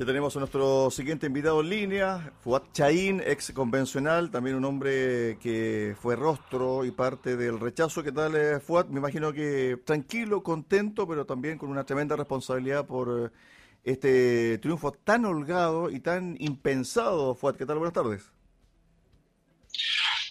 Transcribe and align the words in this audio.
Ya 0.00 0.06
tenemos 0.06 0.34
a 0.34 0.38
nuestro 0.38 0.90
siguiente 0.90 1.26
invitado 1.26 1.60
en 1.60 1.68
línea, 1.68 2.32
Fuad 2.42 2.62
Chaín, 2.72 3.22
ex 3.22 3.52
convencional, 3.52 4.30
también 4.30 4.56
un 4.56 4.64
hombre 4.64 5.38
que 5.42 5.94
fue 6.00 6.16
rostro 6.16 6.86
y 6.86 6.90
parte 6.90 7.36
del 7.36 7.60
rechazo. 7.60 8.02
¿Qué 8.02 8.10
tal, 8.10 8.34
eh, 8.34 8.60
Fuad? 8.60 8.86
Me 8.86 8.98
imagino 8.98 9.30
que 9.30 9.76
tranquilo, 9.84 10.42
contento, 10.42 11.06
pero 11.06 11.26
también 11.26 11.58
con 11.58 11.68
una 11.68 11.84
tremenda 11.84 12.16
responsabilidad 12.16 12.86
por 12.86 13.30
eh, 13.30 13.38
este 13.84 14.56
triunfo 14.56 14.90
tan 14.90 15.26
holgado 15.26 15.90
y 15.90 16.00
tan 16.00 16.34
impensado. 16.40 17.34
Fuad, 17.34 17.56
¿qué 17.56 17.66
tal? 17.66 17.76
Buenas 17.76 17.92
tardes. 17.92 18.32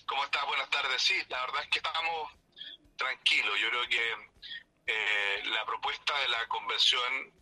¿Cómo 0.08 0.26
estás? 0.26 0.48
Buenas 0.48 0.70
tardes. 0.72 1.00
Sí, 1.00 1.14
la 1.30 1.42
verdad 1.42 1.62
es 1.62 1.70
que 1.70 1.78
estamos 1.78 2.32
tranquilos. 2.98 3.54
Yo 3.62 3.70
creo 3.70 3.88
que 3.88 4.14
eh, 4.88 5.44
la 5.46 5.64
propuesta 5.68 6.20
de 6.22 6.28
la 6.30 6.48
convención 6.48 7.39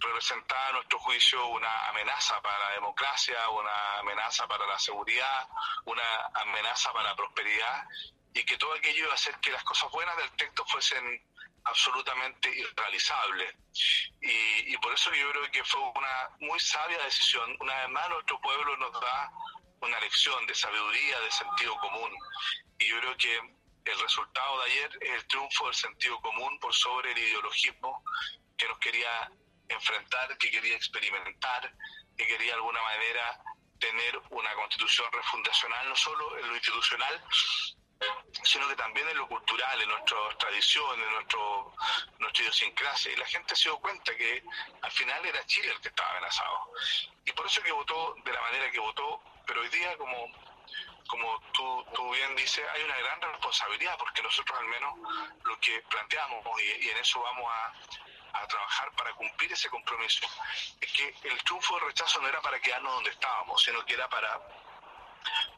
representaba 0.00 0.68
a 0.68 0.72
nuestro 0.72 0.98
juicio 0.98 1.46
una 1.48 1.88
amenaza 1.88 2.40
para 2.42 2.58
la 2.58 2.70
democracia, 2.72 3.48
una 3.50 3.98
amenaza 3.98 4.46
para 4.48 4.66
la 4.66 4.78
seguridad, 4.78 5.48
una 5.84 6.02
amenaza 6.34 6.92
para 6.92 7.10
la 7.10 7.16
prosperidad 7.16 7.84
y 8.32 8.44
que 8.44 8.56
todo 8.56 8.72
aquello 8.74 9.04
iba 9.04 9.12
a 9.12 9.14
hacer 9.14 9.38
que 9.40 9.50
las 9.50 9.62
cosas 9.64 9.90
buenas 9.90 10.16
del 10.16 10.30
texto 10.32 10.64
fuesen 10.66 11.22
absolutamente 11.64 12.48
irrealizables. 12.48 13.54
Y, 14.20 14.72
y 14.72 14.76
por 14.78 14.94
eso 14.94 15.12
yo 15.12 15.30
creo 15.30 15.50
que 15.50 15.64
fue 15.64 15.80
una 15.80 16.30
muy 16.40 16.58
sabia 16.58 17.02
decisión. 17.04 17.56
Una 17.60 17.74
vez 17.80 17.88
más 17.90 18.08
nuestro 18.08 18.40
pueblo 18.40 18.76
nos 18.78 18.92
da 19.00 19.30
una 19.80 20.00
lección 20.00 20.46
de 20.46 20.54
sabiduría, 20.54 21.20
de 21.20 21.30
sentido 21.30 21.76
común. 21.78 22.10
Y 22.78 22.86
yo 22.86 23.00
creo 23.00 23.16
que 23.16 23.36
el 23.84 24.00
resultado 24.00 24.58
de 24.60 24.64
ayer 24.70 24.98
es 25.00 25.10
el 25.10 25.26
triunfo 25.26 25.66
del 25.66 25.74
sentido 25.74 26.20
común 26.20 26.58
por 26.60 26.74
sobre 26.74 27.12
el 27.12 27.18
ideologismo 27.18 28.02
que 28.56 28.68
nos 28.68 28.78
quería 28.78 29.30
enfrentar, 29.70 30.36
que 30.38 30.50
quería 30.50 30.76
experimentar, 30.76 31.72
que 32.16 32.26
quería 32.26 32.52
de 32.52 32.54
alguna 32.54 32.82
manera 32.82 33.40
tener 33.78 34.20
una 34.30 34.52
constitución 34.54 35.10
refundacional, 35.12 35.88
no 35.88 35.96
solo 35.96 36.38
en 36.38 36.48
lo 36.48 36.54
institucional, 36.54 37.24
sino 38.44 38.68
que 38.68 38.76
también 38.76 39.08
en 39.08 39.16
lo 39.18 39.28
cultural, 39.28 39.80
en 39.80 39.88
nuestras 39.88 40.38
tradiciones, 40.38 41.06
en 41.06 41.12
nuestro, 41.12 41.74
nuestra 42.18 42.42
idiosincrasia. 42.44 43.12
Y 43.12 43.16
la 43.16 43.26
gente 43.26 43.56
se 43.56 43.68
dio 43.68 43.78
cuenta 43.78 44.16
que 44.16 44.42
al 44.82 44.90
final 44.90 45.24
era 45.24 45.44
Chile 45.46 45.70
el 45.70 45.80
que 45.80 45.88
estaba 45.88 46.10
amenazado. 46.10 46.72
Y 47.24 47.32
por 47.32 47.46
eso 47.46 47.62
que 47.62 47.72
votó 47.72 48.14
de 48.24 48.32
la 48.32 48.40
manera 48.40 48.70
que 48.70 48.80
votó, 48.80 49.22
pero 49.46 49.60
hoy 49.60 49.68
día, 49.68 49.96
como, 49.98 50.32
como 51.08 51.40
tú, 51.52 51.84
tú 51.94 52.10
bien 52.12 52.34
dices, 52.36 52.64
hay 52.74 52.82
una 52.82 52.96
gran 52.96 53.20
responsabilidad, 53.20 53.98
porque 53.98 54.22
nosotros 54.22 54.58
al 54.58 54.66
menos 54.66 54.94
lo 55.44 55.60
que 55.60 55.80
planteamos, 55.82 56.44
y, 56.60 56.86
y 56.86 56.88
en 56.90 56.98
eso 56.98 57.20
vamos 57.20 57.44
a, 57.50 57.72
a 58.32 58.46
trabajar 58.46 58.92
para 58.92 59.12
cumplir 59.14 59.52
ese 59.52 59.68
compromiso, 59.68 60.26
es 60.80 60.92
que 60.92 61.14
el 61.24 61.42
triunfo 61.44 61.74
del 61.76 61.86
rechazo 61.86 62.20
no 62.20 62.28
era 62.28 62.40
para 62.40 62.60
quedarnos 62.60 62.94
donde 62.94 63.10
estábamos, 63.10 63.62
sino 63.62 63.84
que 63.84 63.94
era 63.94 64.08
para 64.08 64.40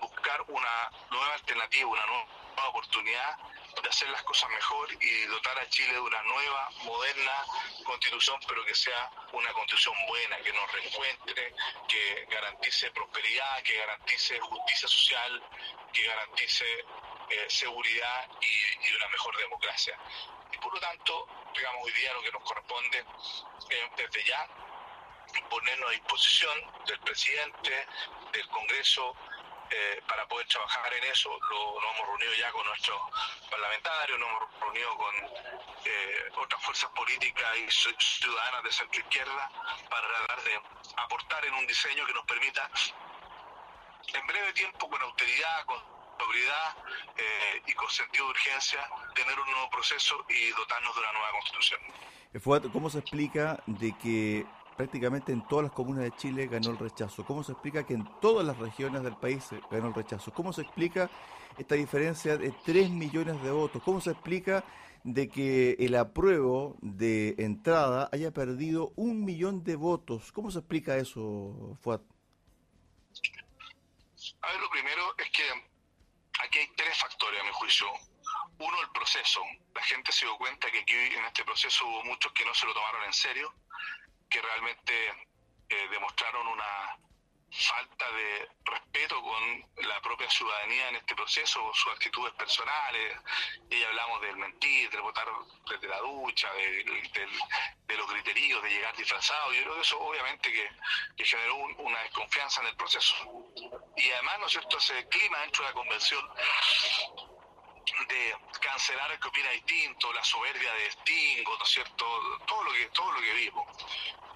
buscar 0.00 0.42
una 0.48 0.90
nueva 1.10 1.34
alternativa, 1.34 1.88
una 1.88 2.06
nueva 2.06 2.68
oportunidad 2.68 3.38
de 3.80 3.88
hacer 3.88 4.08
las 4.10 4.22
cosas 4.22 4.50
mejor 4.50 4.88
y 5.00 5.24
dotar 5.26 5.58
a 5.58 5.68
Chile 5.68 5.94
de 5.94 6.00
una 6.00 6.22
nueva, 6.22 6.70
moderna 6.84 7.44
constitución, 7.84 8.38
pero 8.46 8.64
que 8.64 8.74
sea 8.74 9.10
una 9.32 9.52
constitución 9.52 9.94
buena, 10.06 10.36
que 10.38 10.52
nos 10.52 10.70
reencuentre, 10.72 11.54
que 11.88 12.26
garantice 12.30 12.90
prosperidad, 12.90 13.62
que 13.62 13.76
garantice 13.78 14.38
justicia 14.40 14.88
social, 14.88 15.42
que 15.92 16.02
garantice 16.04 16.64
eh, 17.30 17.46
seguridad 17.48 18.28
y, 18.40 18.86
y, 18.88 18.96
una 18.96 19.08
mejor 19.08 19.36
democracia. 19.38 19.98
Y 20.52 20.58
por 20.58 20.74
lo 20.74 20.80
tanto, 20.80 21.28
digamos, 21.54 21.84
hoy 21.84 21.92
día 21.92 22.12
lo 22.12 22.22
que 22.22 22.32
nos 22.32 22.42
corresponde 22.42 23.04
es 23.70 23.96
desde 23.96 24.24
ya 24.24 24.48
ponernos 25.48 25.88
a 25.88 25.92
disposición 25.92 26.84
del 26.86 27.00
presidente, 27.00 27.86
del 28.32 28.48
Congreso, 28.48 29.16
eh, 29.74 30.02
para 30.06 30.28
poder 30.28 30.46
trabajar 30.48 30.92
en 30.92 31.04
eso. 31.04 31.30
Lo, 31.48 31.80
nos 31.80 31.94
hemos 31.94 32.08
reunido 32.08 32.34
ya 32.34 32.52
con 32.52 32.66
nuestros 32.66 33.00
parlamentarios, 33.50 34.18
nos 34.18 34.28
hemos 34.28 34.60
reunido 34.60 34.96
con 34.98 35.14
eh, 35.86 36.30
otras 36.36 36.62
fuerzas 36.62 36.90
políticas 36.90 37.56
y 37.56 37.70
ciudadanas 37.70 38.64
de 38.64 38.72
centro 38.72 39.00
izquierda 39.00 39.50
para 39.88 40.06
tratar 40.08 40.42
de 40.42 40.60
aportar 40.96 41.44
en 41.46 41.54
un 41.54 41.66
diseño 41.66 42.04
que 42.04 42.12
nos 42.12 42.24
permita 42.26 42.70
en 44.12 44.26
breve 44.26 44.52
tiempo, 44.52 44.90
con 44.90 45.00
autoridad, 45.00 45.64
con 45.64 45.91
sobriedad 46.22 46.76
eh, 47.16 47.62
y 47.66 47.72
con 47.72 47.88
sentido 47.90 48.26
de 48.26 48.30
urgencia, 48.30 48.80
tener 49.14 49.38
un 49.38 49.50
nuevo 49.50 49.70
proceso 49.70 50.24
y 50.28 50.50
dotarnos 50.50 50.94
de 50.94 51.00
una 51.00 51.12
nueva 51.12 51.30
constitución. 51.32 51.80
¿Cómo 52.72 52.90
se 52.90 52.98
explica 52.98 53.62
de 53.66 53.96
que 53.98 54.46
prácticamente 54.76 55.32
en 55.32 55.46
todas 55.46 55.64
las 55.64 55.72
comunas 55.72 56.04
de 56.04 56.16
Chile 56.16 56.46
ganó 56.46 56.70
el 56.70 56.78
rechazo. 56.78 57.24
¿Cómo 57.24 57.42
se 57.42 57.52
explica 57.52 57.84
que 57.84 57.94
en 57.94 58.08
todas 58.20 58.46
las 58.46 58.58
regiones 58.58 59.02
del 59.02 59.16
país 59.16 59.44
ganó 59.70 59.88
el 59.88 59.94
rechazo? 59.94 60.32
¿Cómo 60.32 60.52
se 60.52 60.62
explica 60.62 61.10
esta 61.58 61.74
diferencia 61.74 62.36
de 62.36 62.52
3 62.64 62.90
millones 62.90 63.42
de 63.42 63.50
votos? 63.50 63.82
¿Cómo 63.84 64.00
se 64.00 64.10
explica 64.10 64.64
de 65.04 65.28
que 65.28 65.76
el 65.78 65.94
apruebo 65.96 66.76
de 66.80 67.34
entrada 67.38 68.08
haya 68.12 68.30
perdido 68.30 68.92
un 68.96 69.24
millón 69.24 69.62
de 69.64 69.76
votos? 69.76 70.32
¿Cómo 70.32 70.50
se 70.50 70.60
explica 70.60 70.96
eso, 70.96 71.76
Fuad? 71.82 72.00
A 74.40 74.52
ver, 74.52 74.60
lo 74.60 74.70
primero 74.70 75.02
es 75.18 75.30
que 75.30 75.71
tres 76.82 76.98
factores, 76.98 77.40
a 77.40 77.44
mi 77.44 77.52
juicio. 77.52 77.86
Uno, 78.58 78.80
el 78.80 78.90
proceso. 78.90 79.40
La 79.74 79.82
gente 79.82 80.10
se 80.12 80.26
dio 80.26 80.36
cuenta 80.36 80.70
que 80.70 80.80
aquí 80.80 80.94
en 80.94 81.24
este 81.24 81.44
proceso 81.44 81.86
hubo 81.86 82.04
muchos 82.04 82.32
que 82.32 82.44
no 82.44 82.54
se 82.54 82.66
lo 82.66 82.74
tomaron 82.74 83.04
en 83.04 83.12
serio 83.12 83.54
que 84.28 84.40
realmente 84.40 84.92
eh, 85.68 85.88
demostraron 85.90 86.46
una 86.48 86.98
falta 87.52 88.10
de 88.12 88.48
respeto 88.64 89.22
con 89.22 89.86
la 89.86 90.00
propia 90.00 90.30
ciudadanía 90.30 90.88
en 90.88 90.96
este 90.96 91.14
proceso, 91.14 91.70
sus 91.74 91.92
actitudes 91.92 92.32
personales, 92.34 93.18
y 93.68 93.78
ya 93.78 93.88
hablamos 93.88 94.22
del 94.22 94.36
mentir, 94.36 94.90
de 94.90 95.00
votar 95.00 95.28
desde 95.68 95.88
la 95.88 95.98
ducha, 95.98 96.50
de, 96.54 97.96
los 97.96 98.10
criterios, 98.10 98.62
de 98.62 98.70
llegar 98.70 98.96
disfrazado, 98.96 99.52
yo 99.52 99.62
creo 99.62 99.74
que 99.74 99.80
eso 99.82 100.00
obviamente 100.00 100.50
que, 100.50 100.70
que 101.14 101.24
generó 101.24 101.56
un, 101.56 101.76
una 101.78 102.00
desconfianza 102.02 102.62
en 102.62 102.68
el 102.68 102.76
proceso. 102.76 103.14
Y 103.96 104.10
además, 104.10 104.38
¿no 104.40 104.46
es 104.46 104.52
cierto?, 104.52 104.78
ese 104.78 105.06
clima 105.08 105.40
dentro 105.40 105.64
de 105.64 105.70
la 105.70 105.74
convención 105.74 106.30
de 108.08 108.36
cancelar 108.60 109.12
el 109.12 109.20
que 109.20 109.28
opina 109.28 109.50
distinto, 109.50 110.12
la 110.14 110.24
soberbia 110.24 110.72
de 110.72 110.90
Stingo, 110.92 111.58
¿no 111.58 111.64
es 111.64 111.70
cierto?, 111.70 112.38
todo 112.46 112.64
lo 112.64 112.72
que, 112.72 112.86
todo 112.86 113.12
lo 113.12 113.20
que 113.20 113.32
vimos. 113.34 113.66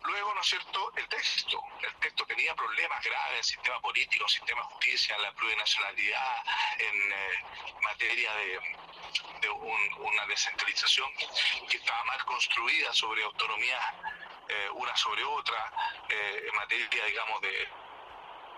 Luego, 0.07 0.35
¿no 0.35 0.41
es 0.41 0.47
cierto?, 0.47 0.93
el 0.97 1.09
texto. 1.09 1.63
El 1.83 1.95
texto 1.97 2.25
tenía 2.27 2.55
problemas 2.55 3.03
graves 3.05 3.31
en 3.31 3.37
el 3.39 3.45
sistema 3.45 3.81
político, 3.81 4.25
el 4.25 4.31
sistema 4.31 4.63
de 4.63 4.69
justicia, 4.69 5.17
en 5.17 5.23
la 5.23 5.33
plurinacionalidad, 5.33 6.45
en 6.79 7.13
eh, 7.13 7.45
materia 7.83 8.35
de, 8.35 8.61
de 9.41 9.51
un, 9.51 9.95
una 9.99 10.27
descentralización 10.27 11.11
que 11.69 11.77
estaba 11.77 12.05
mal 12.05 12.25
construida 12.25 12.93
sobre 12.93 13.25
autonomía 13.25 13.81
eh, 14.49 14.71
una 14.75 14.97
sobre 14.97 15.25
otra, 15.25 15.73
eh, 16.09 16.47
en 16.49 16.55
materia, 16.55 17.05
digamos, 17.05 17.41
de, 17.41 17.69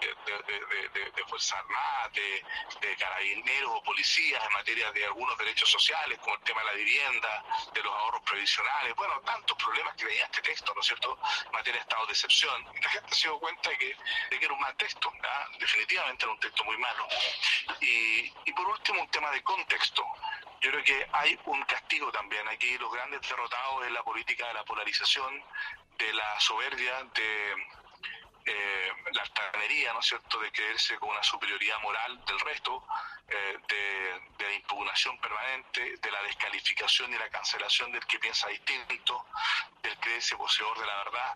de, 0.00 0.88
de, 0.94 1.10
de, 1.10 1.24
Fuerzas 1.24 1.58
Armadas, 1.58 2.12
de, 2.12 2.44
de 2.80 2.96
carabineros 2.96 3.70
o 3.74 3.82
policías 3.82 4.42
en 4.44 4.52
materia 4.52 4.90
de 4.92 5.04
algunos 5.04 5.36
derechos 5.38 5.70
sociales, 5.70 6.18
como 6.20 6.34
el 6.34 6.40
tema 6.42 6.60
de 6.60 6.66
la 6.66 6.72
vivienda, 6.72 7.44
de 7.72 7.82
los 7.82 7.92
ahorros 7.92 8.22
previsionales, 8.22 8.94
bueno, 8.94 9.20
tantos 9.20 9.56
problemas 9.58 9.94
que 9.96 10.06
tenía 10.06 10.24
este 10.24 10.42
texto, 10.42 10.72
¿no 10.74 10.80
es 10.80 10.86
cierto?, 10.86 11.18
en 11.46 11.52
materia 11.52 11.80
de 11.80 11.82
estado 11.82 12.06
de 12.06 12.12
excepción. 12.12 12.64
Y 12.74 12.80
la 12.80 12.90
gente 12.90 13.14
se 13.14 13.28
dio 13.28 13.38
cuenta 13.38 13.70
de 13.70 13.78
que, 13.78 13.96
de 14.30 14.38
que 14.38 14.44
era 14.44 14.54
un 14.54 14.60
mal 14.60 14.76
texto, 14.76 15.10
¿verdad? 15.10 15.46
definitivamente 15.58 16.24
era 16.24 16.32
un 16.32 16.40
texto 16.40 16.64
muy 16.64 16.76
malo. 16.78 17.06
Y, 17.80 18.32
y 18.44 18.52
por 18.52 18.66
último, 18.68 19.02
un 19.02 19.10
tema 19.10 19.30
de 19.30 19.42
contexto. 19.42 20.04
Yo 20.60 20.70
creo 20.72 20.84
que 20.84 21.06
hay 21.12 21.38
un 21.44 21.62
castigo 21.64 22.10
también. 22.10 22.46
Aquí 22.48 22.76
los 22.78 22.92
grandes 22.92 23.20
derrotados 23.20 23.86
en 23.86 23.94
la 23.94 24.02
política 24.02 24.48
de 24.48 24.54
la 24.54 24.64
polarización, 24.64 25.42
de 25.96 26.12
la 26.12 26.40
soberbia, 26.40 27.04
de 27.14 27.52
eh, 28.46 28.92
altanería, 29.48 29.92
¿no 29.92 30.00
es 30.00 30.06
cierto?, 30.06 30.38
de 30.40 30.52
creerse 30.52 30.96
con 30.98 31.10
una 31.10 31.22
superioridad 31.22 31.80
moral 31.80 32.24
del 32.24 32.40
resto, 32.40 32.86
eh, 33.28 33.58
de, 33.68 34.20
de, 34.38 34.44
la 34.44 34.54
impugnación 34.54 35.18
permanente, 35.18 35.96
de 35.96 36.10
la 36.10 36.22
descalificación 36.22 37.12
y 37.12 37.18
la 37.18 37.28
cancelación 37.28 37.92
del 37.92 38.06
que 38.06 38.18
piensa 38.18 38.48
distinto, 38.48 39.26
del 39.82 39.96
creerse 39.98 40.36
poseedor 40.36 40.78
de 40.78 40.86
la 40.86 40.96
verdad 41.04 41.34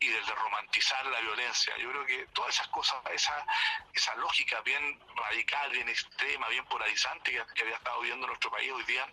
y 0.00 0.08
del 0.08 0.24
de 0.24 0.34
romantizar 0.34 1.04
la 1.06 1.20
violencia. 1.20 1.76
Yo 1.76 1.90
creo 1.90 2.06
que 2.06 2.26
todas 2.32 2.54
esas 2.54 2.68
cosas, 2.68 2.96
esa, 3.12 3.44
esa 3.92 4.14
lógica 4.16 4.60
bien 4.62 4.98
radical, 5.14 5.70
bien 5.70 5.88
extrema, 5.88 6.48
bien 6.48 6.64
polarizante 6.66 7.32
que, 7.32 7.44
que 7.54 7.62
había 7.62 7.76
estado 7.76 8.00
viviendo 8.00 8.26
nuestro 8.26 8.50
país 8.50 8.72
hoy 8.72 8.84
día, 8.84 9.06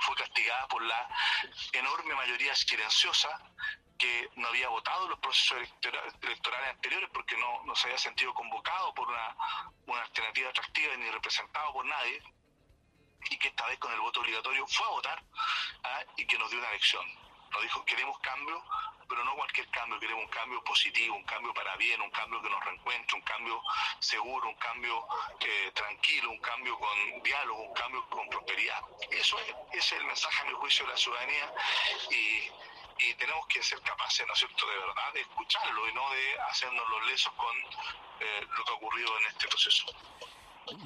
fue 0.00 0.16
castigada 0.16 0.66
por 0.68 0.82
la 0.82 1.08
enorme 1.72 2.14
mayoría 2.14 2.54
silenciosa 2.54 3.40
que 3.98 4.30
no 4.36 4.48
había 4.48 4.68
votado 4.68 5.08
los 5.08 5.18
procesos 5.18 5.58
electorales 6.22 6.70
anteriores 6.70 7.08
porque 7.12 7.36
no, 7.36 7.62
no 7.64 7.74
se 7.74 7.86
había 7.86 7.98
sentido 7.98 8.34
convocado 8.34 8.94
por 8.94 9.08
una, 9.08 9.36
una 9.86 10.02
alternativa 10.02 10.50
atractiva 10.50 10.96
ni 10.96 11.10
representado 11.10 11.72
por 11.72 11.84
nadie 11.86 12.22
y 13.30 13.38
que 13.38 13.48
esta 13.48 13.66
vez 13.66 13.78
con 13.78 13.92
el 13.92 14.00
voto 14.00 14.20
obligatorio 14.20 14.66
fue 14.66 14.86
a 14.86 14.90
votar 14.90 15.22
¿ah? 15.84 16.04
y 16.16 16.26
que 16.26 16.38
nos 16.38 16.50
dio 16.50 16.58
una 16.58 16.68
elección. 16.68 17.04
Nos 17.50 17.62
dijo, 17.62 17.84
queremos 17.84 18.18
cambio, 18.20 18.62
pero 19.08 19.24
no 19.24 19.34
cualquier 19.34 19.68
cambio, 19.70 19.98
queremos 19.98 20.24
un 20.24 20.30
cambio 20.30 20.62
positivo, 20.64 21.16
un 21.16 21.24
cambio 21.24 21.54
para 21.54 21.76
bien, 21.76 22.00
un 22.00 22.10
cambio 22.10 22.42
que 22.42 22.50
nos 22.50 22.64
reencuentre, 22.64 23.16
un 23.16 23.22
cambio 23.22 23.62
seguro, 24.00 24.48
un 24.48 24.56
cambio 24.56 25.06
eh, 25.40 25.70
tranquilo, 25.72 26.30
un 26.30 26.40
cambio 26.40 26.78
con 26.78 27.22
diálogo, 27.22 27.62
un 27.62 27.74
cambio 27.74 28.06
con 28.08 28.28
prosperidad. 28.28 28.82
Eso 29.10 29.38
es, 29.38 29.54
ese 29.72 29.78
es 29.78 29.92
el 29.92 30.04
mensaje, 30.04 30.42
a 30.42 30.44
mi 30.50 30.54
juicio, 30.54 30.84
de 30.86 30.92
la 30.92 30.98
ciudadanía 30.98 31.54
y 32.10 32.50
y 32.98 33.14
tenemos 33.14 33.46
que 33.46 33.62
ser 33.62 33.80
capaces, 33.80 34.26
¿no 34.26 34.32
es 34.32 34.38
cierto?, 34.38 34.66
de 34.66 34.78
verdad, 34.78 35.12
de 35.14 35.20
escucharlo 35.20 35.88
y 35.88 35.94
no 35.94 36.10
de 36.10 36.40
hacernos 36.50 36.84
los 36.88 37.10
lesos 37.10 37.32
con 37.34 37.56
eh, 38.20 38.46
lo 38.56 38.64
que 38.64 38.70
ha 38.70 38.74
ocurrido 38.74 39.08
en 39.20 39.26
este 39.28 39.48
proceso. 39.48 39.84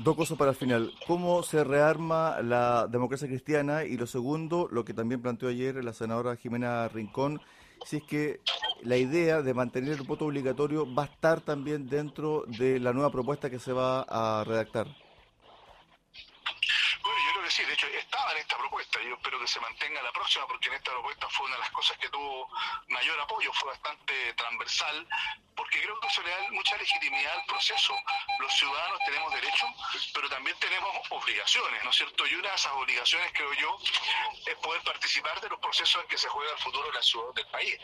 Dos 0.01 0.17
cosas 0.17 0.37
para 0.37 0.51
el 0.51 0.57
final. 0.57 0.93
¿Cómo 1.07 1.43
se 1.43 1.65
rearma 1.65 2.43
la 2.43 2.87
democracia 2.87 3.27
cristiana? 3.29 3.85
Y 3.85 3.97
lo 3.97 4.07
segundo, 4.07 4.69
lo 4.71 4.85
que 4.85 4.93
también 4.93 5.23
planteó 5.23 5.49
ayer 5.49 5.83
la 5.83 5.95
senadora 5.95 6.37
Jimena 6.37 6.87
Rincón, 6.89 7.41
si 7.87 7.97
es 7.99 8.03
que 8.03 8.41
la 8.83 8.97
idea 8.97 9.41
de 9.41 9.55
mantener 9.55 9.95
el 9.95 10.03
voto 10.03 10.27
obligatorio 10.27 10.93
va 10.93 11.05
a 11.05 11.07
estar 11.07 11.41
también 11.41 11.89
dentro 11.89 12.45
de 12.47 12.79
la 12.79 12.93
nueva 12.93 13.11
propuesta 13.11 13.49
que 13.49 13.59
se 13.59 13.73
va 13.73 14.03
a 14.03 14.45
redactar. 14.45 14.87
De 17.65 17.75
hecho 17.75 17.87
estaba 17.87 18.33
en 18.33 18.39
esta 18.39 18.57
propuesta, 18.57 19.01
yo 19.03 19.15
espero 19.15 19.41
que 19.41 19.47
se 19.47 19.61
mantenga 19.61 20.03
la 20.03 20.13
próxima 20.13 20.47
porque 20.47 20.69
en 20.69 20.75
esta 20.75 20.91
propuesta 20.93 21.29
fue 21.29 21.47
una 21.47 21.57
de 21.57 21.61
las 21.61 21.71
cosas 21.71 21.99
que 21.99 22.09
tuvo 22.09 22.49
mayor 22.89 23.21
apoyo, 23.21 23.53
fue 23.53 23.71
bastante 23.71 24.35
transversal, 24.35 25.07
porque 25.55 25.83
creo 25.83 26.01
que 26.01 26.09
eso 26.09 26.23
le 26.23 26.31
da 26.31 26.51
mucha 26.51 26.77
legitimidad 26.77 27.33
al 27.35 27.45
proceso. 27.45 27.95
Los 28.39 28.53
ciudadanos 28.55 28.99
tenemos 29.05 29.35
derechos, 29.35 29.71
pero 30.15 30.29
también 30.29 30.57
tenemos 30.59 30.91
obligaciones, 31.11 31.85
¿no 31.85 31.91
es 31.91 31.97
cierto? 31.97 32.27
Y 32.27 32.35
una 32.35 32.49
de 32.49 32.57
esas 32.57 32.73
obligaciones, 32.73 33.33
creo 33.33 33.53
yo, 33.55 33.79
es 34.47 34.55
poder 34.57 34.83
participar 34.83 35.41
de 35.41 35.49
los 35.49 35.61
procesos 35.61 36.03
en 36.03 36.09
que 36.09 36.19
se 36.19 36.29
juega 36.29 36.53
el 36.53 36.59
futuro 36.59 36.87
de 36.87 36.95
la 36.95 37.03
ciudad, 37.03 37.35
del 37.35 37.47
país, 37.49 37.79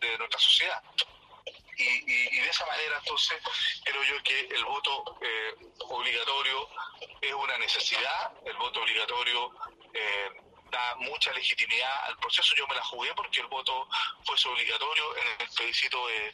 de 0.00 0.18
nuestra 0.18 0.38
sociedad. 0.38 0.82
Y, 1.78 2.38
de 2.38 2.48
esa 2.48 2.66
manera 2.66 2.98
entonces 2.98 3.40
creo 3.82 4.02
yo 4.04 4.22
que 4.22 4.40
el 4.40 4.64
voto 4.64 5.18
eh, 5.20 5.41
obligatorio 5.78 6.68
es 7.20 7.32
una 7.32 7.58
necesidad, 7.58 8.32
el 8.44 8.56
voto 8.56 8.80
obligatorio 8.80 9.50
eh, 9.94 10.30
da 10.70 10.94
mucha 10.96 11.32
legitimidad 11.32 12.04
al 12.06 12.18
proceso, 12.18 12.54
yo 12.56 12.66
me 12.66 12.74
la 12.74 12.84
jugué 12.84 13.14
porque 13.14 13.40
el 13.40 13.46
voto 13.46 13.88
fuese 14.24 14.48
obligatorio 14.48 15.16
en 15.16 15.40
el 15.40 15.48
plebiscito 15.54 16.06
de, 16.08 16.32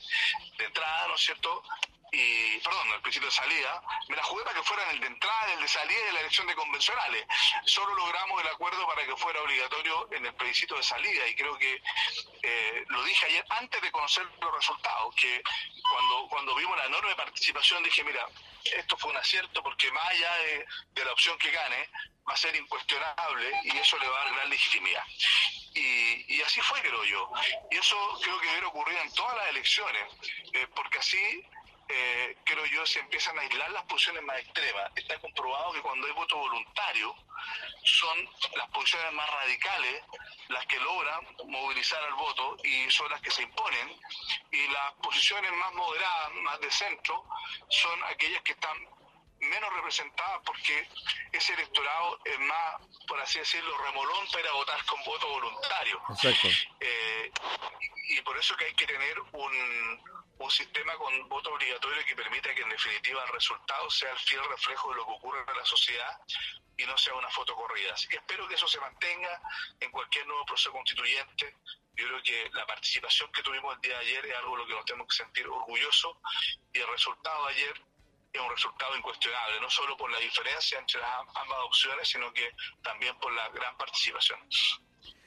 de 0.59 0.65
entrada, 0.65 1.09
¿no 1.09 1.15
es 1.15 1.21
cierto? 1.21 1.63
Y, 2.11 2.59
perdón, 2.61 2.89
el 2.95 3.03
principio 3.03 3.29
de 3.29 3.35
salida, 3.35 3.83
me 4.09 4.17
la 4.17 4.23
jugué 4.23 4.43
para 4.45 4.57
que 4.57 4.63
fueran 4.63 4.89
el 4.91 5.01
de 5.01 5.07
entrada, 5.09 5.53
el 5.53 5.61
de 5.61 5.69
salida 5.69 6.01
y 6.11 6.15
la 6.15 6.21
elección 6.21 6.47
de 6.47 6.55
convencionales. 6.55 7.27
Solo 7.67 7.95
logramos 7.95 8.41
el 8.41 8.49
acuerdo 8.49 8.87
para 8.87 9.05
que 9.05 9.17
fuera 9.17 9.43
obligatorio 9.43 10.09
en 10.13 10.27
el 10.27 10.35
plebiscito 10.35 10.77
de 10.77 10.83
salida 10.83 11.27
y 11.29 11.35
creo 11.35 11.59
que 11.59 11.83
eh, 12.43 12.85
lo 12.89 13.03
dije 13.05 13.27
ayer 13.27 13.45
antes 13.51 13.83
de 13.83 13.93
conocer 13.93 14.27
los 14.41 14.55
resultados, 14.55 15.15
que 15.17 15.43
cuando, 15.91 16.29
cuando 16.29 16.55
vimos 16.55 16.77
la 16.79 16.87
enorme 16.87 17.15
participación 17.15 17.83
dije, 17.83 18.03
mira, 18.05 18.27
esto 18.77 18.97
fue 18.97 19.11
un 19.11 19.17
acierto 19.17 19.63
porque 19.63 19.91
más 19.93 20.07
allá 20.09 20.35
de, 20.37 21.05
la 21.05 21.13
opción 21.13 21.39
que 21.39 21.51
gane, 21.51 21.89
va 22.29 22.35
a 22.35 22.37
ser 22.37 22.55
incuestionable 22.57 23.53
y 23.65 23.77
eso 23.77 23.99
le 23.99 24.09
va 24.09 24.21
a 24.21 24.25
dar 24.25 24.35
gran 24.35 24.51
legitimidad. 24.51 25.05
Y, 25.75 26.37
y 26.37 26.43
así 26.43 26.61
fue, 26.61 26.81
creo 26.83 27.05
yo. 27.05 27.31
Y 27.71 27.77
eso 27.77 28.19
creo 28.23 28.39
que 28.41 28.47
debe 28.49 28.67
ocurrir 28.67 28.99
en 28.99 29.13
todas 29.15 29.37
las 29.37 29.49
elecciones, 29.49 30.03
eh, 30.53 30.67
porque 30.75 30.99
así 30.99 31.47
eh, 31.89 32.37
creo 32.45 32.67
yo, 32.67 32.85
se 32.87 33.01
empiezan 33.01 33.39
a 33.39 33.43
aislar 33.43 33.71
las 33.71 33.85
posiciones 33.85 34.23
más 34.23 34.39
extremas. 34.39 34.91
Está 34.95 35.19
comprobado 35.19 35.73
que 35.73 35.81
cuando 35.81 36.07
hay 36.07 36.13
voto 36.13 36.37
voluntario, 36.37 37.15
son 37.85 38.29
las 38.57 38.69
posiciones 38.69 39.13
más 39.13 39.29
radicales 39.31 40.03
las 40.49 40.67
que 40.67 40.79
logran 40.81 41.27
movilizar 41.47 42.03
al 42.03 42.15
voto 42.15 42.57
y 42.65 42.91
son 42.91 43.11
las 43.11 43.21
que 43.21 43.31
se 43.31 43.43
imponen. 43.43 44.01
Y 44.51 44.69
las 44.69 44.93
posiciones 45.03 45.53
más 45.53 45.73
moderadas, 45.75 46.35
más 46.43 46.61
de 46.61 46.71
centro, 46.71 47.25
son 47.69 48.05
aquellas 48.05 48.43
que 48.43 48.53
están 48.53 48.77
menos 49.41 49.73
representadas 49.73 50.41
porque 50.45 50.89
ese 51.33 51.55
electorado 51.55 52.19
es 52.25 52.39
más, 52.41 52.83
por 53.07 53.21
así 53.21 53.39
decirlo, 53.39 53.77
remolón 53.79 54.27
para 54.33 54.53
votar 54.53 54.85
con 54.85 55.03
voto 55.05 55.29
voluntario. 55.29 56.03
Eh, 56.81 57.31
y 58.11 58.21
por 58.23 58.37
eso 58.39 58.57
que 58.57 58.65
hay 58.67 58.75
que 58.75 58.87
tener 58.87 59.21
un, 59.21 60.03
un 60.39 60.51
sistema 60.51 60.95
con 60.95 61.29
voto 61.29 61.53
obligatorio 61.53 62.05
que 62.07 62.15
permita 62.15 62.55
que 62.55 62.63
en 62.63 62.69
definitiva 62.69 63.25
el 63.25 63.33
resultado 63.33 63.91
sea 63.91 64.13
el 64.13 64.19
fiel 64.19 64.41
reflejo 64.49 64.91
de 64.91 64.97
lo 64.97 65.07
que 65.07 65.13
ocurre 65.13 65.45
en 65.49 65.57
la 65.57 65.65
sociedad 65.65 66.21
y 66.77 66.87
no 66.87 66.97
sea 66.97 67.15
una 67.15 67.29
foto 67.31 67.55
corrida. 67.57 67.93
Así 67.95 68.07
que 68.09 68.17
espero 68.17 68.47
que 68.47 68.55
eso 68.55 68.69
se 68.69 68.79
mantenga 68.81 69.41
en 69.81 69.91
cualquier 69.91 70.27
nuevo 70.27 70.45
proceso 70.47 70.73
constituyente. 70.73 71.57
Yo 71.97 72.07
creo 72.07 72.23
que 72.23 72.51
la 72.53 72.65
participación 72.67 73.31
que 73.33 73.43
tuvimos 73.43 73.75
el 73.75 73.81
día 73.81 73.99
de 73.99 74.07
ayer 74.07 74.27
es 74.27 74.37
algo 74.37 74.53
de 74.53 74.63
lo 74.63 74.67
que 74.69 74.75
nos 74.75 74.85
tenemos 74.85 75.09
que 75.09 75.25
sentir 75.25 75.49
orgullosos 75.49 76.17
y 76.73 76.79
el 76.79 76.89
resultado 76.89 77.47
de 77.47 77.55
ayer 77.55 77.83
es 78.33 78.41
un 78.41 78.51
resultado 78.51 78.97
incuestionable, 78.97 79.61
no 79.61 79.71
solo 79.71 79.97
por 79.97 80.11
la 80.13 80.19
diferencia 80.19 80.79
entre 80.79 81.01
las 81.01 81.11
ambas 81.35 81.59
opciones, 81.65 82.09
sino 82.09 82.33
que 82.33 82.55
también 82.83 83.19
por 83.19 83.33
la 83.33 83.49
gran 83.49 83.77
participación. 83.77 84.39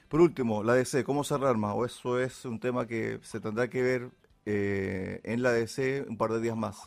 Por 0.08 0.20
último, 0.20 0.62
la 0.62 0.74
DC, 0.74 1.04
¿cómo 1.04 1.24
se 1.24 1.36
rearma? 1.36 1.74
¿O 1.74 1.84
eso 1.84 2.18
es 2.18 2.44
un 2.44 2.60
tema 2.60 2.86
que 2.86 3.18
se 3.22 3.40
tendrá 3.40 3.68
que 3.68 3.82
ver 3.82 4.10
eh, 4.46 5.20
en 5.24 5.42
la 5.42 5.52
DC 5.52 6.04
un 6.08 6.16
par 6.16 6.30
de 6.32 6.40
días 6.40 6.56
más? 6.56 6.78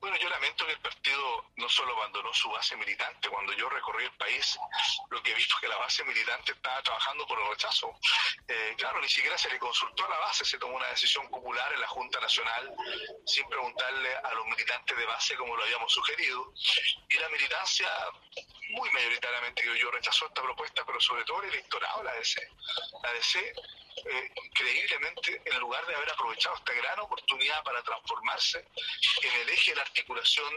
Bueno, 0.00 0.16
yo 0.20 0.28
lamento 0.28 0.66
que 0.66 0.72
el 0.72 0.80
partido 0.80 1.41
no 1.62 1.68
solo 1.68 1.96
abandonó 1.96 2.34
su 2.34 2.50
base 2.50 2.76
militante, 2.76 3.28
cuando 3.28 3.52
yo 3.52 3.68
recorrí 3.68 4.04
el 4.04 4.12
país, 4.16 4.58
lo 5.10 5.22
que 5.22 5.32
vi 5.32 5.44
fue 5.44 5.60
que 5.60 5.68
la 5.68 5.76
base 5.76 6.02
militante 6.04 6.52
estaba 6.52 6.82
trabajando 6.82 7.24
por 7.24 7.40
el 7.40 7.48
rechazo. 7.50 7.94
Eh, 8.48 8.74
claro, 8.76 9.00
ni 9.00 9.08
siquiera 9.08 9.38
se 9.38 9.48
le 9.48 9.60
consultó 9.60 10.04
a 10.04 10.08
la 10.08 10.18
base, 10.18 10.44
se 10.44 10.58
tomó 10.58 10.76
una 10.76 10.88
decisión 10.88 11.28
popular 11.30 11.72
en 11.72 11.80
la 11.80 11.86
Junta 11.86 12.18
Nacional 12.20 12.74
sin 13.24 13.48
preguntarle 13.48 14.16
a 14.16 14.34
los 14.34 14.46
militantes 14.46 14.96
de 14.96 15.06
base 15.06 15.36
como 15.36 15.56
lo 15.56 15.62
habíamos 15.62 15.92
sugerido. 15.92 16.52
Y 17.08 17.16
la 17.18 17.28
militancia, 17.28 17.88
muy 18.70 18.90
mayoritariamente, 18.90 19.64
yo, 19.64 19.76
yo 19.76 19.90
rechazó 19.92 20.26
esta 20.26 20.42
propuesta, 20.42 20.84
pero 20.84 21.00
sobre 21.00 21.24
todo 21.24 21.42
el 21.44 21.50
electorado, 21.50 22.02
la 22.02 22.14
DC. 22.14 22.40
La 23.04 23.12
DC 23.12 23.54
eh, 24.04 24.30
increíblemente, 24.44 25.42
en 25.44 25.60
lugar 25.60 25.86
de 25.86 25.94
haber 25.94 26.10
aprovechado 26.10 26.56
esta 26.56 26.72
gran 26.72 26.98
oportunidad 27.00 27.62
para 27.62 27.82
transformarse 27.82 28.66
en 29.22 29.40
el 29.42 29.48
eje 29.50 29.70
de 29.70 29.76
la 29.76 29.82
articulación 29.82 30.52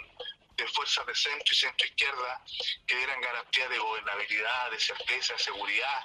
de 0.57 0.67
fuerzas 0.67 1.05
de 1.05 1.15
centro 1.15 1.51
y 1.51 1.55
centro 1.55 1.87
izquierda 1.87 2.43
que 2.87 2.95
dieran 2.95 3.21
garantía 3.21 3.67
de 3.69 3.77
gobernabilidad, 3.77 4.71
de 4.71 4.79
certeza, 4.79 5.33
de 5.33 5.39
seguridad, 5.39 6.03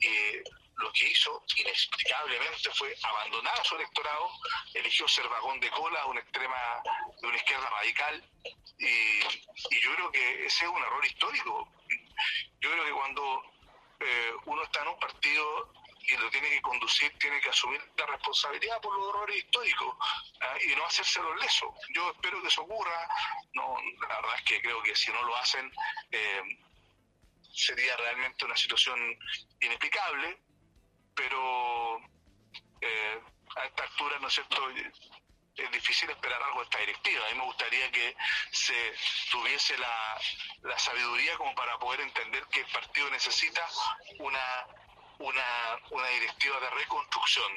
eh, 0.00 0.42
lo 0.76 0.90
que 0.92 1.10
hizo 1.10 1.44
inexplicablemente 1.56 2.70
fue 2.72 2.96
abandonar 3.02 3.64
su 3.64 3.76
electorado, 3.76 4.30
eligió 4.72 5.06
ser 5.08 5.28
vagón 5.28 5.60
de 5.60 5.70
cola 5.70 6.06
una 6.06 6.20
extrema, 6.20 6.82
de 7.20 7.28
una 7.28 7.36
izquierda 7.36 7.68
radical, 7.68 8.24
y, 8.78 8.86
y 8.86 9.80
yo 9.82 9.94
creo 9.94 10.10
que 10.10 10.46
ese 10.46 10.64
es 10.64 10.70
un 10.70 10.82
error 10.82 11.04
histórico. 11.04 11.68
Yo 12.60 12.70
creo 12.70 12.84
que 12.84 12.92
cuando 12.92 13.42
eh, 14.00 14.32
uno 14.46 14.62
está 14.62 14.82
en 14.82 14.88
un 14.88 14.98
partido 14.98 15.72
y 16.02 16.16
lo 16.16 16.30
tiene 16.30 16.50
que 16.50 16.62
conducir, 16.62 17.12
tiene 17.18 17.40
que 17.40 17.50
asumir 17.50 17.80
la 17.96 18.06
responsabilidad 18.06 18.80
por 18.80 18.96
los 18.96 19.08
errores 19.10 19.36
históricos 19.36 19.94
¿ah? 20.40 20.54
y 20.66 20.74
no 20.74 20.86
hacerse 20.86 21.20
los 21.20 21.38
lesos. 21.40 21.68
Yo 21.94 22.10
espero 22.10 22.40
que 22.42 22.48
eso 22.48 22.62
ocurra. 22.62 23.08
No, 23.54 23.76
la 24.08 24.16
verdad 24.16 24.34
es 24.36 24.42
que 24.42 24.62
creo 24.62 24.82
que 24.82 24.96
si 24.96 25.12
no 25.12 25.22
lo 25.22 25.36
hacen 25.36 25.70
eh, 26.10 26.42
sería 27.52 27.96
realmente 27.96 28.44
una 28.44 28.56
situación 28.56 28.98
inexplicable, 29.60 30.38
pero 31.14 31.98
eh, 32.80 33.20
a 33.56 33.64
esta 33.64 33.82
altura, 33.82 34.18
¿no 34.20 34.28
es 34.28 34.34
cierto? 34.34 34.68
es 35.56 35.70
difícil 35.72 36.08
esperar 36.08 36.42
algo 36.42 36.60
de 36.60 36.64
esta 36.64 36.78
directiva. 36.78 37.26
A 37.26 37.30
mí 37.32 37.38
me 37.38 37.44
gustaría 37.44 37.90
que 37.90 38.16
se 38.50 38.94
tuviese 39.30 39.76
la, 39.76 40.18
la 40.62 40.78
sabiduría 40.78 41.36
como 41.36 41.54
para 41.54 41.78
poder 41.78 42.00
entender 42.00 42.46
que 42.46 42.60
el 42.60 42.66
partido 42.66 43.10
necesita 43.10 43.66
una 44.20 44.66
una, 45.20 45.78
una 45.90 46.08
directiva 46.08 46.58
de 46.60 46.70
reconstrucción 46.70 47.52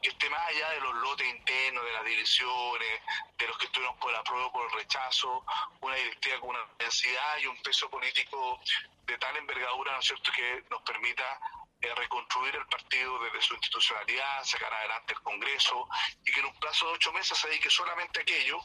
que 0.00 0.08
esté 0.08 0.30
más 0.30 0.40
allá 0.48 0.70
de 0.70 0.80
los 0.80 0.94
lotes 0.94 1.26
internos, 1.26 1.84
de 1.84 1.92
las 1.92 2.04
divisiones, 2.04 3.02
de 3.36 3.46
los 3.48 3.58
que 3.58 3.66
estuvieron 3.66 3.96
por 3.98 4.12
la 4.12 4.22
prueba 4.22 4.50
por 4.52 4.66
el 4.66 4.72
rechazo, 4.72 5.44
una 5.80 5.96
directiva 5.96 6.40
con 6.40 6.50
una 6.50 6.64
densidad 6.78 7.38
y 7.42 7.46
un 7.46 7.60
peso 7.62 7.90
político 7.90 8.60
de 9.06 9.18
tal 9.18 9.36
envergadura, 9.36 9.92
¿no 9.92 9.98
es 9.98 10.06
cierto?, 10.06 10.30
que 10.32 10.64
nos 10.70 10.82
permita 10.82 11.40
eh, 11.80 11.94
reconstruir 11.94 12.56
el 12.56 12.66
partido 12.66 13.22
desde 13.22 13.40
su 13.40 13.54
institucionalidad, 13.54 14.42
sacar 14.42 14.72
adelante 14.72 15.12
el 15.12 15.22
Congreso 15.22 15.88
y 16.24 16.32
que 16.32 16.40
en 16.40 16.46
un 16.46 16.58
plazo 16.58 16.88
de 16.88 16.94
ocho 16.94 17.12
meses 17.12 17.38
se 17.38 17.46
dedique 17.46 17.70
solamente 17.70 18.18
a 18.18 18.22
aquello 18.22 18.58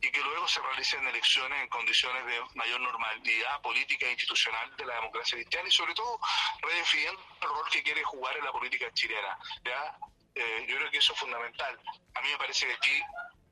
y 0.00 0.10
que 0.10 0.20
luego 0.20 0.48
se 0.48 0.60
realicen 0.60 1.06
elecciones 1.06 1.62
en 1.62 1.68
condiciones 1.68 2.26
de 2.26 2.42
mayor 2.56 2.80
normalidad 2.80 3.60
política 3.62 4.06
e 4.06 4.12
institucional 4.12 4.76
de 4.76 4.84
la 4.84 4.96
democracia 4.96 5.36
cristiana 5.36 5.68
y 5.68 5.70
sobre 5.70 5.94
todo 5.94 6.18
redefiniendo 6.60 7.22
el 7.40 7.48
rol 7.48 7.70
que 7.70 7.84
quiere 7.84 8.02
jugar 8.02 8.36
en 8.36 8.44
la 8.44 8.50
política 8.50 8.92
chilena. 8.94 9.38
¿ya? 9.64 9.96
Eh, 10.34 10.66
yo 10.68 10.76
creo 10.78 10.90
que 10.90 10.98
eso 10.98 11.12
es 11.12 11.20
fundamental. 11.20 11.80
A 12.14 12.20
mí 12.20 12.28
me 12.30 12.38
parece 12.38 12.66
que 12.66 12.72
aquí 12.72 13.00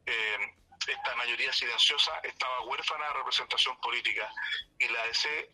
eh, 0.07 0.55
esta 0.89 1.15
mayoría 1.15 1.53
silenciosa 1.53 2.19
estaba 2.25 2.63
huérfana 2.63 3.07
de 3.07 3.13
representación 3.13 3.81
política 3.81 4.29
y 4.81 4.89
la 4.89 5.07
DC 5.07 5.51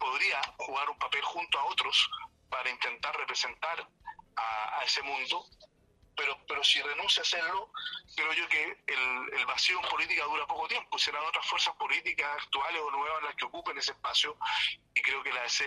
podría 0.00 0.40
jugar 0.56 0.90
un 0.90 0.98
papel 0.98 1.22
junto 1.22 1.60
a 1.60 1.64
otros 1.66 2.10
para 2.48 2.70
intentar 2.70 3.16
representar 3.16 3.88
a, 4.36 4.82
ese 4.84 5.02
mundo, 5.02 5.44
pero, 6.16 6.38
pero 6.46 6.62
si 6.64 6.80
renuncia 6.80 7.22
a 7.22 7.24
hacerlo, 7.24 7.72
creo 8.14 8.32
yo 8.32 8.48
que 8.48 8.84
el, 8.86 9.46
vacío 9.46 9.80
en 9.80 9.88
política 9.88 10.24
dura 10.24 10.46
poco 10.46 10.68
tiempo, 10.68 10.98
serán 10.98 11.24
otras 11.24 11.46
fuerzas 11.46 11.74
políticas 11.76 12.42
actuales 12.42 12.80
o 12.82 12.90
nuevas 12.90 13.22
las 13.22 13.34
que 13.34 13.46
ocupen 13.46 13.76
ese 13.78 13.92
espacio 13.92 14.36
y 14.94 15.02
creo 15.02 15.22
que 15.22 15.32
la 15.32 15.42
AC 15.42 15.60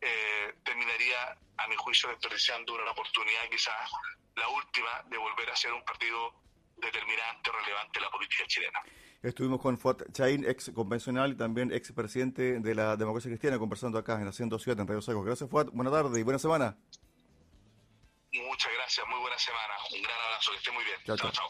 eh, 0.00 0.54
terminaría, 0.64 1.38
a 1.56 1.66
mi 1.68 1.76
juicio, 1.76 2.08
desperdiciando 2.08 2.74
una 2.74 2.90
oportunidad 2.90 3.48
quizás 3.50 3.90
la 4.36 4.48
última 4.48 5.02
de 5.06 5.18
volver 5.18 5.50
a 5.50 5.56
ser 5.56 5.72
un 5.72 5.84
partido 5.84 6.34
determinante, 6.76 7.50
relevante 7.50 7.98
en 7.98 8.04
la 8.04 8.10
política 8.10 8.46
chilena. 8.46 8.82
Estuvimos 9.22 9.60
con 9.60 9.76
Fuat 9.78 10.12
Chain, 10.12 10.44
ex 10.44 10.70
convencional 10.72 11.32
y 11.32 11.36
también 11.36 11.72
ex 11.72 11.90
presidente 11.92 12.60
de 12.60 12.74
la 12.74 12.96
democracia 12.96 13.28
cristiana, 13.28 13.58
conversando 13.58 13.98
acá 13.98 14.20
en 14.20 14.28
Haciendo 14.28 14.58
Ciudad, 14.58 14.78
en 14.80 14.86
Radio 14.86 15.02
Saco. 15.02 15.22
Gracias, 15.22 15.50
Fuat. 15.50 15.70
Buenas 15.72 15.92
tardes 15.92 16.16
y 16.18 16.22
buena 16.22 16.38
semana. 16.38 16.76
Muchas 18.32 18.72
gracias, 18.74 19.06
muy 19.08 19.20
buena 19.20 19.38
semana. 19.38 19.74
Un 19.92 20.02
gran 20.02 20.20
abrazo, 20.20 20.52
que 20.52 20.58
esté 20.58 20.70
muy 20.70 20.84
bien. 20.84 20.98
chao. 21.16 21.30
chao. 21.30 21.48